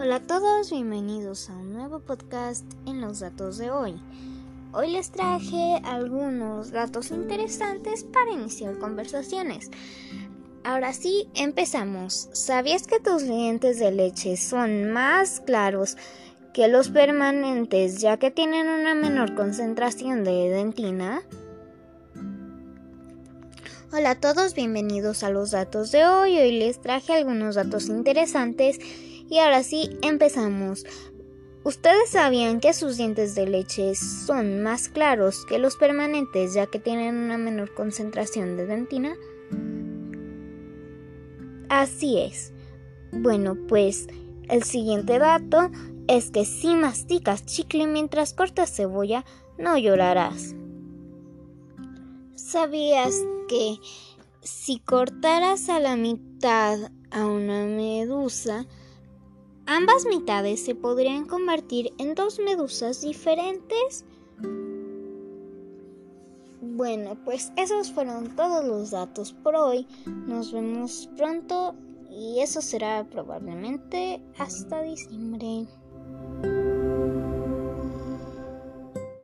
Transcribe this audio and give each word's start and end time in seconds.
Hola 0.00 0.16
a 0.16 0.22
todos, 0.22 0.70
bienvenidos 0.70 1.50
a 1.50 1.56
un 1.56 1.72
nuevo 1.72 1.98
podcast 1.98 2.64
en 2.86 3.00
los 3.00 3.18
datos 3.18 3.58
de 3.58 3.72
hoy. 3.72 4.00
Hoy 4.72 4.92
les 4.92 5.10
traje 5.10 5.80
algunos 5.82 6.70
datos 6.70 7.10
interesantes 7.10 8.04
para 8.04 8.30
iniciar 8.30 8.78
conversaciones. 8.78 9.72
Ahora 10.62 10.92
sí, 10.92 11.28
empezamos. 11.34 12.28
¿Sabías 12.32 12.86
que 12.86 13.00
tus 13.00 13.24
dientes 13.24 13.80
de 13.80 13.90
leche 13.90 14.36
son 14.36 14.92
más 14.92 15.40
claros 15.40 15.96
que 16.54 16.68
los 16.68 16.90
permanentes 16.90 18.00
ya 18.00 18.18
que 18.18 18.30
tienen 18.30 18.68
una 18.68 18.94
menor 18.94 19.34
concentración 19.34 20.22
de 20.22 20.48
dentina? 20.48 21.22
Hola 23.92 24.10
a 24.10 24.20
todos, 24.20 24.54
bienvenidos 24.54 25.24
a 25.24 25.30
los 25.30 25.50
datos 25.50 25.90
de 25.90 26.06
hoy. 26.06 26.38
Hoy 26.38 26.52
les 26.52 26.80
traje 26.80 27.14
algunos 27.14 27.56
datos 27.56 27.86
interesantes 27.86 28.78
y 29.28 29.38
ahora 29.38 29.62
sí, 29.62 29.90
empezamos. 30.02 30.84
¿Ustedes 31.64 32.10
sabían 32.10 32.60
que 32.60 32.72
sus 32.72 32.96
dientes 32.96 33.34
de 33.34 33.46
leche 33.46 33.94
son 33.94 34.62
más 34.62 34.88
claros 34.88 35.44
que 35.44 35.58
los 35.58 35.76
permanentes 35.76 36.54
ya 36.54 36.66
que 36.66 36.78
tienen 36.78 37.16
una 37.16 37.36
menor 37.36 37.74
concentración 37.74 38.56
de 38.56 38.66
dentina? 38.66 39.14
Así 41.68 42.18
es. 42.18 42.52
Bueno, 43.12 43.56
pues 43.68 44.06
el 44.48 44.62
siguiente 44.62 45.18
dato 45.18 45.70
es 46.06 46.30
que 46.30 46.46
si 46.46 46.74
masticas 46.74 47.44
chicle 47.44 47.86
mientras 47.86 48.32
cortas 48.32 48.74
cebolla, 48.74 49.24
no 49.58 49.76
llorarás. 49.76 50.54
¿Sabías 52.34 53.14
que 53.48 53.76
si 54.40 54.78
cortaras 54.78 55.68
a 55.68 55.80
la 55.80 55.96
mitad 55.96 56.78
a 57.10 57.26
una 57.26 57.66
medusa, 57.66 58.66
Ambas 59.70 60.06
mitades 60.06 60.64
se 60.64 60.74
podrían 60.74 61.26
convertir 61.26 61.92
en 61.98 62.14
dos 62.14 62.38
medusas 62.38 63.02
diferentes. 63.02 64.06
Bueno, 66.62 67.18
pues 67.22 67.52
esos 67.54 67.92
fueron 67.92 68.34
todos 68.34 68.64
los 68.64 68.92
datos 68.92 69.34
por 69.34 69.56
hoy. 69.56 69.86
Nos 70.26 70.52
vemos 70.54 71.10
pronto 71.18 71.74
y 72.08 72.40
eso 72.40 72.62
será 72.62 73.06
probablemente 73.10 74.22
hasta 74.38 74.80
diciembre. 74.80 75.66